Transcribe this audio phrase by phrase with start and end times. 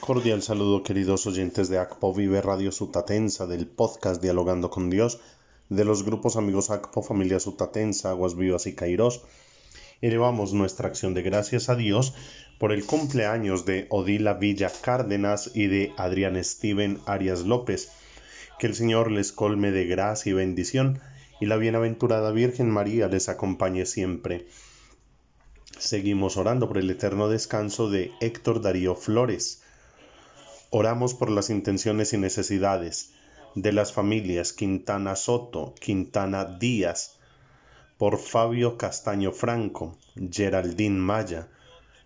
[0.00, 5.20] Cordial saludo queridos oyentes de ACPO Vive Radio Sutatensa, del podcast Dialogando con Dios,
[5.70, 9.22] de los grupos amigos ACPO Familia Sutatensa, Aguas Vivas y Cairós.
[10.02, 12.12] Elevamos nuestra acción de gracias a Dios
[12.58, 17.90] por el cumpleaños de Odila Villa Cárdenas y de Adrián Steven Arias López.
[18.58, 21.00] Que el Señor les colme de gracia y bendición
[21.40, 24.46] y la bienaventurada Virgen María les acompañe siempre.
[25.78, 29.62] Seguimos orando por el eterno descanso de Héctor Darío Flores.
[30.70, 33.12] Oramos por las intenciones y necesidades
[33.54, 37.18] de las familias Quintana Soto, Quintana Díaz,
[37.98, 39.96] por Fabio Castaño Franco,
[40.30, 41.48] Geraldine Maya,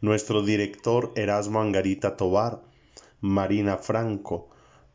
[0.00, 2.62] nuestro director Erasmo Angarita Tobar,
[3.20, 4.48] Marina Franco,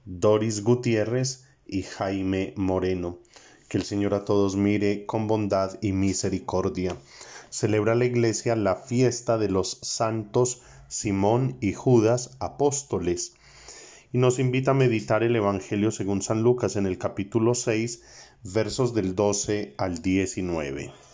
[0.06, 3.20] Doris Gutiérrez y Jaime Moreno.
[3.68, 6.96] Que el Señor a todos mire con bondad y misericordia.
[7.56, 13.36] Celebra la Iglesia la fiesta de los santos Simón y Judas apóstoles
[14.12, 18.02] y nos invita a meditar el Evangelio según San Lucas en el capítulo 6,
[18.44, 21.05] versos del 12 al 19.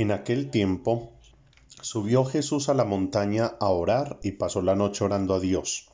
[0.00, 1.10] En aquel tiempo
[1.80, 5.88] subió Jesús a la montaña a orar y pasó la noche orando a Dios.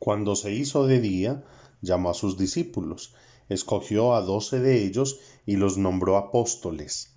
[0.00, 1.44] Cuando se hizo de día,
[1.80, 3.14] llamó a sus discípulos,
[3.48, 7.12] escogió a doce de ellos y los nombró apóstoles.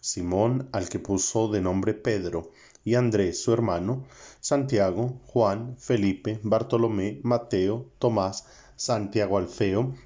[0.00, 2.52] Simón, al que puso de nombre Pedro,
[2.84, 4.06] y Andrés, su hermano,
[4.40, 9.96] Santiago, Juan, Felipe, Bartolomé, Mateo, Tomás, Santiago Alfeo,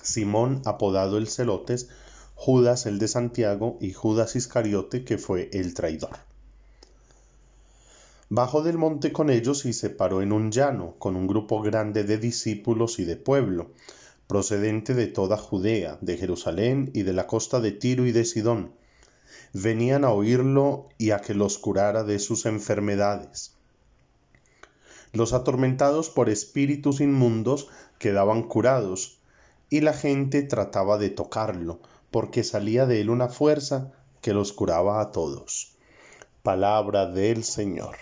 [0.00, 1.88] Simón, apodado el Celotes,
[2.38, 6.18] Judas el de Santiago y Judas Iscariote, que fue el traidor.
[8.28, 12.04] Bajó del monte con ellos y se paró en un llano, con un grupo grande
[12.04, 13.70] de discípulos y de pueblo,
[14.28, 18.72] procedente de toda Judea, de Jerusalén y de la costa de Tiro y de Sidón.
[19.52, 23.54] Venían a oírlo y a que los curara de sus enfermedades.
[25.12, 27.68] Los atormentados por espíritus inmundos
[27.98, 29.18] quedaban curados,
[29.70, 31.80] y la gente trataba de tocarlo,
[32.16, 35.76] porque salía de él una fuerza que los curaba a todos.
[36.42, 37.94] Palabra del Señor.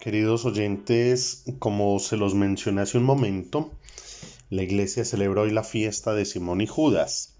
[0.00, 3.70] Queridos oyentes, como se los mencioné hace un momento,
[4.50, 7.36] la iglesia celebra hoy la fiesta de Simón y Judas.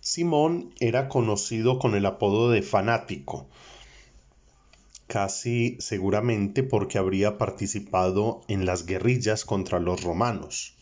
[0.00, 3.46] Simón era conocido con el apodo de fanático,
[5.06, 10.74] casi seguramente porque habría participado en las guerrillas contra los romanos.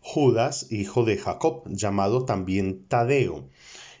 [0.00, 3.50] Judas, hijo de Jacob, llamado también Tadeo,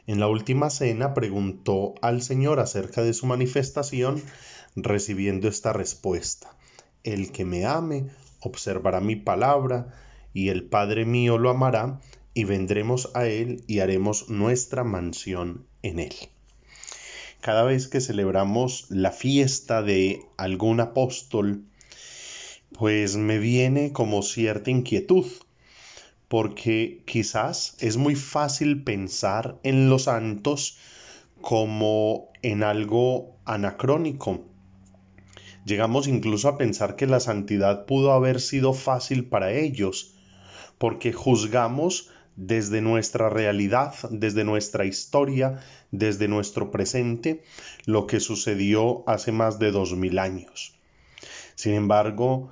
[0.06, 4.22] en la última cena preguntó al Señor acerca de su manifestación,
[4.76, 6.56] recibiendo esta respuesta.
[7.04, 8.06] El que me ame
[8.40, 9.94] observará mi palabra,
[10.32, 12.00] y el Padre mío lo amará,
[12.34, 16.14] y vendremos a él y haremos nuestra mansión en él.
[17.40, 21.64] Cada vez que celebramos la fiesta de algún apóstol,
[22.78, 25.26] pues me viene como cierta inquietud,
[26.28, 30.78] porque quizás es muy fácil pensar en los santos
[31.40, 34.44] como en algo anacrónico.
[35.64, 40.14] Llegamos incluso a pensar que la santidad pudo haber sido fácil para ellos,
[40.78, 45.60] porque juzgamos desde nuestra realidad, desde nuestra historia,
[45.90, 47.42] desde nuestro presente,
[47.84, 50.74] lo que sucedió hace más de dos mil años.
[51.54, 52.50] Sin embargo,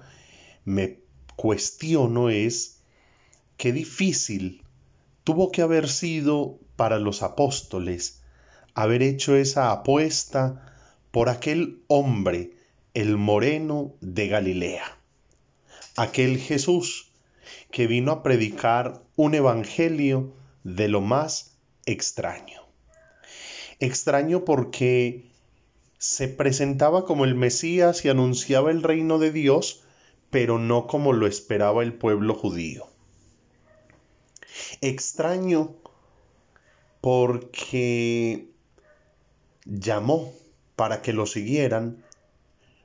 [0.64, 0.98] me
[1.36, 2.82] cuestiono es
[3.56, 4.62] qué difícil
[5.24, 8.22] tuvo que haber sido para los apóstoles
[8.78, 10.72] haber hecho esa apuesta
[11.10, 12.52] por aquel hombre,
[12.98, 14.98] el moreno de Galilea,
[15.94, 17.12] aquel Jesús
[17.70, 20.34] que vino a predicar un evangelio
[20.64, 21.56] de lo más
[21.86, 22.60] extraño.
[23.78, 25.30] Extraño porque
[25.98, 29.84] se presentaba como el Mesías y anunciaba el reino de Dios,
[30.30, 32.88] pero no como lo esperaba el pueblo judío.
[34.80, 35.76] Extraño
[37.00, 38.48] porque
[39.66, 40.32] llamó
[40.74, 42.02] para que lo siguieran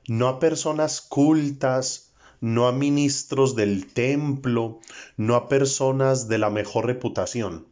[0.08, 4.80] no a personas cultas, no a ministros del templo,
[5.16, 7.66] no a personas de la mejor reputación.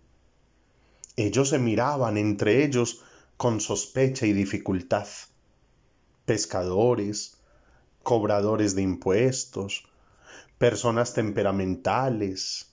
[1.17, 3.03] Ellos se miraban entre ellos
[3.37, 5.07] con sospecha y dificultad.
[6.25, 7.37] Pescadores,
[8.03, 9.85] cobradores de impuestos,
[10.57, 12.69] personas temperamentales,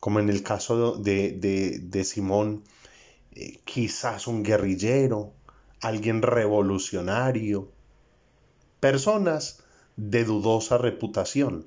[0.00, 2.64] como en el caso de, Simón,
[3.32, 5.32] eh, quizás un guerrillero,
[5.80, 7.70] alguien revolucionario,
[8.80, 9.62] personas
[9.96, 11.66] de dudosa reputación.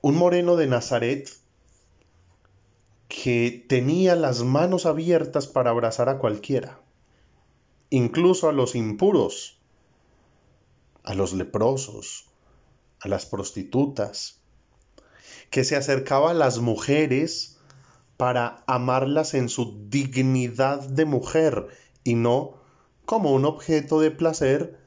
[0.00, 1.28] Un moreno de Nazaret
[3.08, 6.80] que tenía las manos abiertas para abrazar a cualquiera,
[7.90, 9.58] incluso a los impuros,
[11.04, 12.26] a los leprosos,
[13.00, 14.40] a las prostitutas,
[15.50, 17.58] que se acercaba a las mujeres
[18.16, 21.68] para amarlas en su dignidad de mujer
[22.04, 22.54] y no
[23.04, 24.78] como un objeto de placer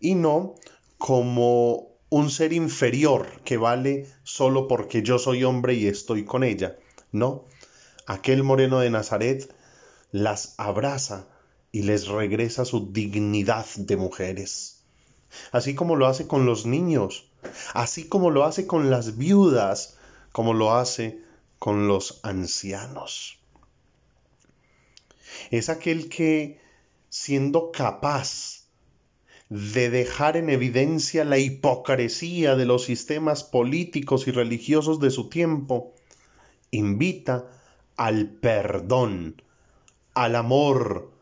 [0.00, 0.54] y no
[0.98, 6.76] como un ser inferior que vale solo porque yo soy hombre y estoy con ella.
[7.10, 7.44] No,
[8.06, 9.54] aquel moreno de Nazaret
[10.12, 11.26] las abraza
[11.72, 14.84] y les regresa su dignidad de mujeres.
[15.50, 17.28] Así como lo hace con los niños,
[17.72, 19.98] así como lo hace con las viudas,
[20.30, 21.20] como lo hace
[21.58, 23.38] con los ancianos.
[25.50, 26.60] Es aquel que,
[27.08, 28.64] siendo capaz
[29.48, 35.94] de dejar en evidencia la hipocresía de los sistemas políticos y religiosos de su tiempo,
[36.70, 37.48] invita
[37.96, 39.42] al perdón,
[40.14, 41.12] al amor,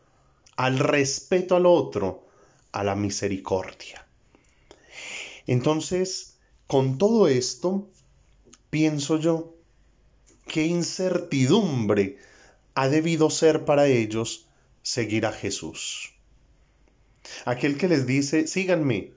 [0.55, 2.27] al respeto al otro,
[2.71, 4.07] a la misericordia.
[5.45, 7.89] Entonces, con todo esto,
[8.69, 9.55] pienso yo,
[10.47, 12.17] qué incertidumbre
[12.75, 14.47] ha debido ser para ellos
[14.81, 16.13] seguir a Jesús.
[17.45, 19.11] Aquel que les dice, síganme,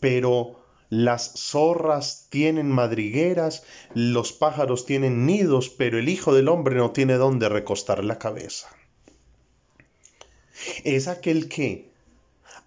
[0.00, 0.60] pero
[0.90, 7.14] las zorras tienen madrigueras, los pájaros tienen nidos, pero el Hijo del Hombre no tiene
[7.14, 8.68] dónde recostar la cabeza.
[10.84, 11.90] Es aquel que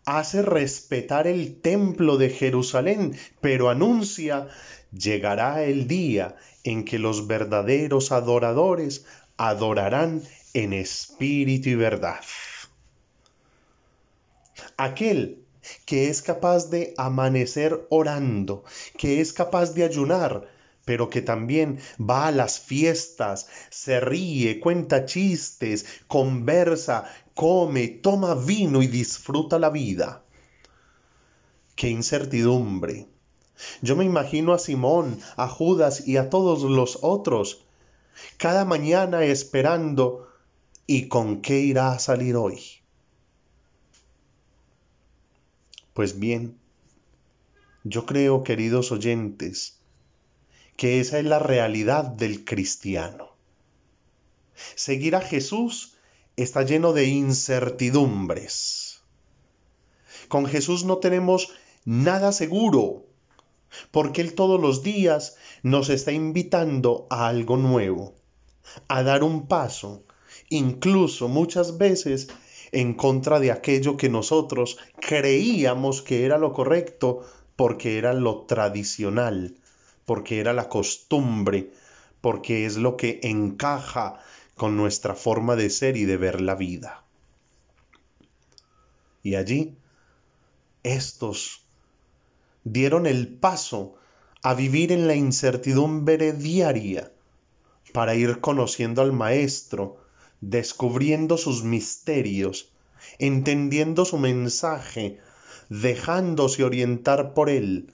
[0.05, 4.47] hace respetar el templo de Jerusalén, pero anuncia,
[4.91, 9.05] llegará el día en que los verdaderos adoradores
[9.37, 10.23] adorarán
[10.53, 12.21] en espíritu y verdad.
[14.75, 15.43] Aquel
[15.85, 18.63] que es capaz de amanecer orando,
[18.97, 20.49] que es capaz de ayunar,
[20.85, 28.81] pero que también va a las fiestas, se ríe, cuenta chistes, conversa, come, toma vino
[28.81, 30.23] y disfruta la vida.
[31.75, 33.07] Qué incertidumbre.
[33.81, 37.66] Yo me imagino a Simón, a Judas y a todos los otros,
[38.37, 40.27] cada mañana esperando
[40.85, 42.61] ¿y con qué irá a salir hoy?
[45.93, 46.57] Pues bien,
[47.83, 49.79] yo creo, queridos oyentes,
[50.75, 53.35] que esa es la realidad del cristiano.
[54.75, 55.97] Seguir a Jesús
[56.35, 59.01] está lleno de incertidumbres.
[60.27, 61.51] Con Jesús no tenemos
[61.85, 63.05] nada seguro,
[63.91, 68.15] porque Él todos los días nos está invitando a algo nuevo,
[68.87, 70.03] a dar un paso,
[70.49, 72.29] incluso muchas veces
[72.71, 77.25] en contra de aquello que nosotros creíamos que era lo correcto,
[77.55, 79.55] porque era lo tradicional,
[80.05, 81.71] porque era la costumbre,
[82.21, 84.19] porque es lo que encaja
[84.55, 87.03] con nuestra forma de ser y de ver la vida.
[89.23, 89.77] Y allí,
[90.83, 91.66] estos
[92.71, 93.95] dieron el paso
[94.43, 97.11] a vivir en la incertidumbre diaria
[97.93, 100.03] para ir conociendo al Maestro,
[100.41, 102.71] descubriendo sus misterios,
[103.19, 105.19] entendiendo su mensaje,
[105.69, 107.93] dejándose orientar por él,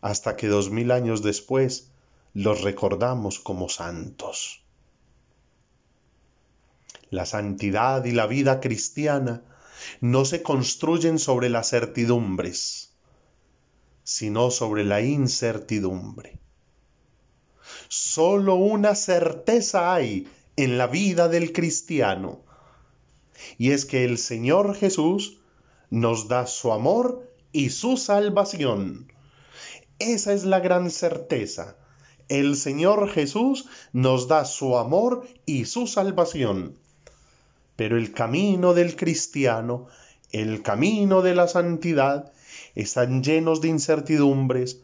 [0.00, 1.90] hasta que dos mil años después
[2.34, 4.62] los recordamos como santos.
[7.10, 9.42] La santidad y la vida cristiana
[10.00, 12.93] no se construyen sobre las certidumbres,
[14.04, 16.38] sino sobre la incertidumbre.
[17.88, 22.42] Solo una certeza hay en la vida del cristiano,
[23.58, 25.40] y es que el Señor Jesús
[25.90, 29.12] nos da su amor y su salvación.
[29.98, 31.76] Esa es la gran certeza.
[32.28, 36.78] El Señor Jesús nos da su amor y su salvación.
[37.76, 39.86] Pero el camino del cristiano,
[40.32, 42.32] el camino de la santidad,
[42.74, 44.82] están llenos de incertidumbres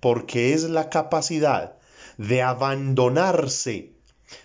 [0.00, 1.76] porque es la capacidad
[2.18, 3.92] de abandonarse,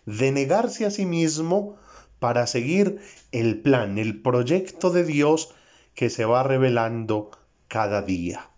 [0.05, 1.77] de negarse a sí mismo
[2.19, 2.99] para seguir
[3.31, 5.53] el plan, el proyecto de Dios
[5.93, 7.31] que se va revelando
[7.67, 8.49] cada día.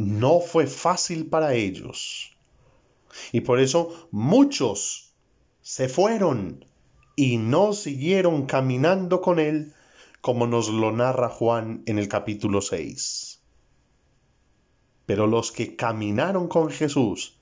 [0.00, 2.34] no fue fácil para ellos.
[3.32, 5.12] Y por eso muchos
[5.60, 6.64] se fueron
[7.16, 9.74] y no siguieron caminando con él
[10.20, 13.40] como nos lo narra Juan en el capítulo 6.
[15.06, 17.38] Pero los que caminaron con Jesús,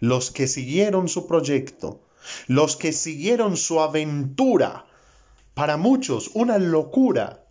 [0.00, 2.00] los que siguieron su proyecto,
[2.46, 4.86] los que siguieron su aventura,
[5.54, 7.44] para muchos una locura,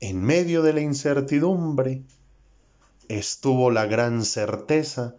[0.00, 2.02] en medio de la incertidumbre
[3.08, 5.14] estuvo la gran certeza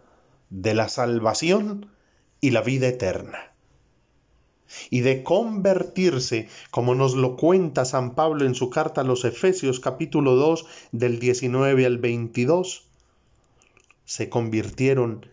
[0.50, 1.90] de la salvación
[2.40, 3.53] y la vida eterna.
[4.90, 9.80] Y de convertirse, como nos lo cuenta San Pablo en su carta a los Efesios
[9.80, 12.86] capítulo 2 del 19 al 22,
[14.04, 15.26] se convirtieron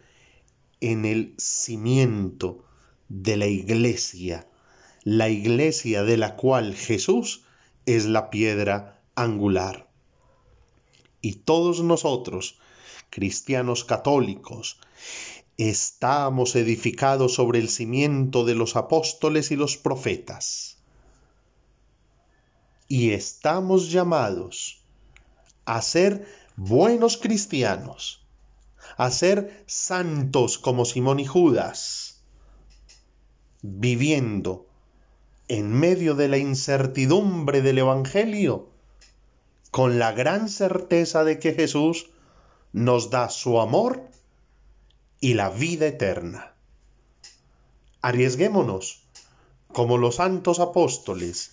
[0.80, 2.64] en el cimiento
[3.10, 4.48] de la iglesia,
[5.04, 7.44] la iglesia de la cual Jesús
[7.86, 9.90] es la piedra angular.
[11.22, 12.60] Y todos nosotros,
[13.10, 14.80] cristianos católicos,
[15.70, 20.77] estamos edificados sobre el cimiento de los apóstoles y los profetas.
[22.88, 24.82] Y estamos llamados
[25.65, 26.25] a ser
[26.56, 28.25] buenos cristianos,
[28.98, 32.24] a ser santos como Simón y Judas,
[33.62, 34.65] viviendo
[35.48, 38.70] en medio de la incertidumbre del Evangelio
[39.70, 42.10] con la gran certeza de que Jesús
[42.74, 44.11] nos da su amor
[45.22, 46.54] y la vida eterna.
[48.01, 49.04] Arriesguémonos
[49.72, 51.51] como los santos apóstoles.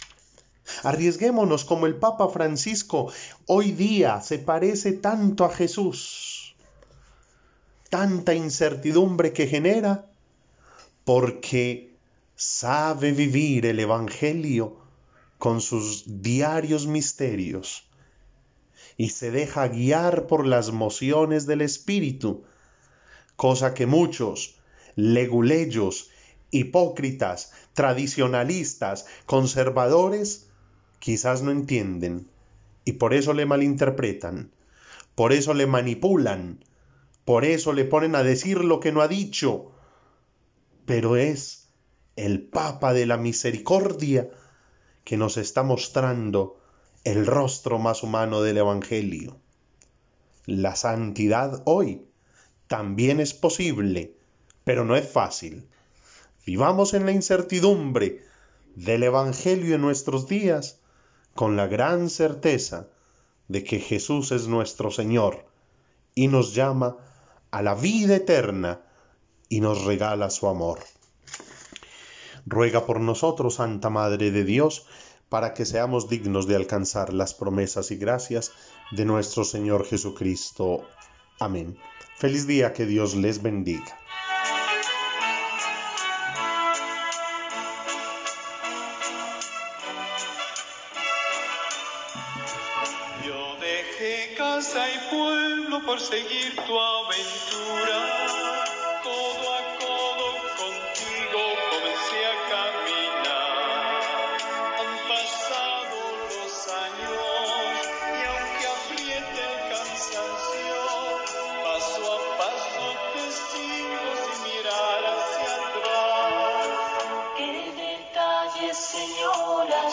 [0.82, 3.12] Arriesguémonos como el Papa Francisco
[3.46, 6.56] hoy día se parece tanto a Jesús.
[7.90, 10.10] Tanta incertidumbre que genera
[11.04, 11.94] porque
[12.36, 14.78] sabe vivir el Evangelio
[15.38, 17.84] con sus diarios misterios
[18.96, 22.44] y se deja guiar por las mociones del Espíritu,
[23.38, 24.58] cosa que muchos
[24.96, 26.10] leguleyos,
[26.50, 30.50] hipócritas, tradicionalistas, conservadores,
[30.98, 32.28] quizás no entienden
[32.84, 34.50] y por eso le malinterpretan,
[35.14, 36.64] por eso le manipulan,
[37.24, 39.70] por eso le ponen a decir lo que no ha dicho,
[40.84, 41.68] pero es
[42.16, 44.28] el Papa de la Misericordia
[45.04, 46.58] que nos está mostrando
[47.04, 49.36] el rostro más humano del Evangelio.
[50.44, 52.07] La santidad hoy
[52.68, 54.14] también es posible,
[54.64, 55.66] pero no es fácil.
[56.46, 58.22] Vivamos en la incertidumbre
[58.74, 60.78] del Evangelio en nuestros días
[61.34, 62.88] con la gran certeza
[63.48, 65.46] de que Jesús es nuestro Señor
[66.14, 66.96] y nos llama
[67.50, 68.82] a la vida eterna
[69.48, 70.80] y nos regala su amor.
[72.44, 74.86] Ruega por nosotros, Santa Madre de Dios,
[75.28, 78.52] para que seamos dignos de alcanzar las promesas y gracias
[78.90, 80.86] de nuestro Señor Jesucristo.
[81.40, 81.78] Amén.
[82.16, 83.96] Feliz día, que Dios les bendiga.
[93.24, 98.47] Yo dejé casa y pueblo por seguir tu aventura.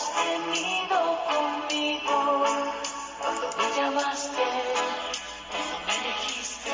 [0.06, 2.46] Has tenido conmigo?
[3.20, 4.46] Cuando me llamaste,
[5.50, 6.72] cuando me elegiste,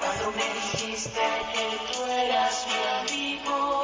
[0.00, 1.20] cuando me dijiste
[1.52, 3.82] que tú eras mi amigo.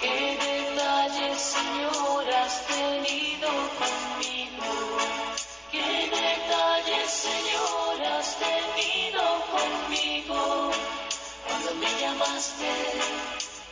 [0.00, 3.48] ¿Qué detalles, Señor, has tenido
[3.80, 4.98] conmigo?
[5.70, 9.22] ¿Qué detalles, Señor, has tenido
[9.52, 10.70] conmigo?
[11.46, 12.72] Cuando me llamaste,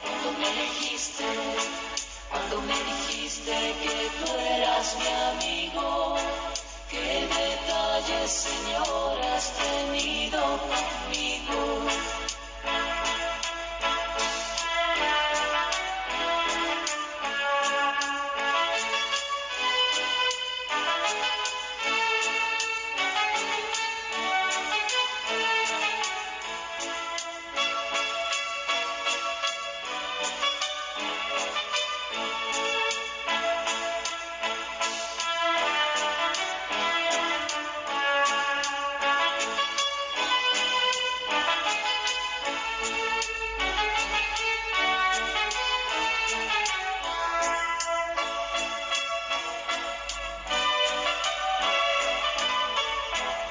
[0.03, 1.25] cuando me elegiste,
[2.31, 2.75] cuando me
[3.37, 6.17] dijiste que tú eras mi amigo.
[6.91, 12.26] Qué detalles, Señor, has tenido conmigo.